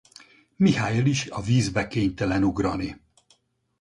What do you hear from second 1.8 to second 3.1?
kénytelen ugrani.